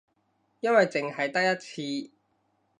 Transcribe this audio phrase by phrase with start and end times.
[0.61, 2.11] 因為淨係得一次